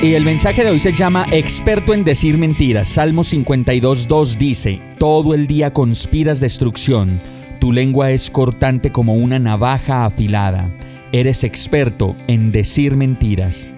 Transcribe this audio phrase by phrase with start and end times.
[0.00, 2.86] Y el mensaje de hoy se llama Experto en decir mentiras.
[2.86, 7.18] Salmo 52.2 dice, Todo el día conspiras destrucción
[7.58, 10.70] tu lengua es cortante como una navaja afilada.
[11.10, 13.68] Eres experto en decir mentiras.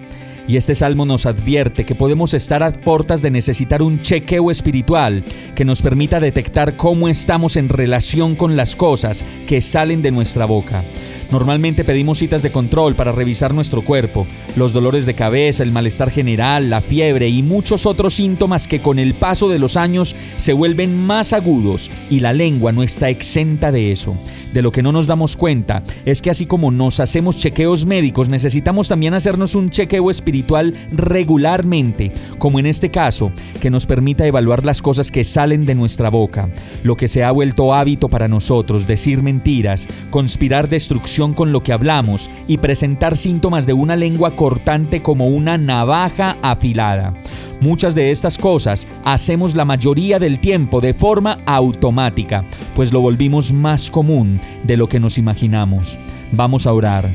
[0.47, 5.23] Y este salmo nos advierte que podemos estar a portas de necesitar un chequeo espiritual
[5.55, 10.45] que nos permita detectar cómo estamos en relación con las cosas que salen de nuestra
[10.45, 10.83] boca.
[11.31, 16.11] Normalmente pedimos citas de control para revisar nuestro cuerpo, los dolores de cabeza, el malestar
[16.11, 20.51] general, la fiebre y muchos otros síntomas que con el paso de los años se
[20.51, 24.13] vuelven más agudos y la lengua no está exenta de eso
[24.53, 28.29] de lo que no nos damos cuenta es que así como nos hacemos chequeos médicos,
[28.29, 34.65] necesitamos también hacernos un chequeo espiritual regularmente, como en este caso, que nos permita evaluar
[34.65, 36.49] las cosas que salen de nuestra boca,
[36.83, 41.73] lo que se ha vuelto hábito para nosotros, decir mentiras, conspirar destrucción con lo que
[41.73, 47.13] hablamos y presentar síntomas de una lengua cortante como una navaja afilada.
[47.61, 52.43] Muchas de estas cosas hacemos la mayoría del tiempo de forma automática,
[52.75, 55.99] pues lo volvimos más común de lo que nos imaginamos.
[56.31, 57.09] Vamos a orar.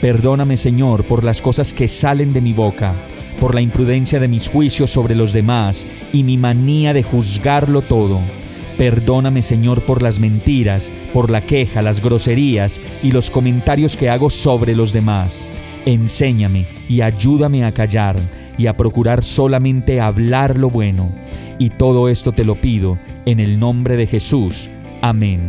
[0.00, 2.94] Perdóname Señor por las cosas que salen de mi boca,
[3.40, 8.20] por la imprudencia de mis juicios sobre los demás y mi manía de juzgarlo todo.
[8.78, 14.30] Perdóname Señor por las mentiras, por la queja, las groserías y los comentarios que hago
[14.30, 15.44] sobre los demás.
[15.84, 18.16] Enséñame y ayúdame a callar
[18.56, 21.10] y a procurar solamente hablar lo bueno.
[21.58, 24.70] Y todo esto te lo pido en el nombre de Jesús.
[25.02, 25.48] Amén.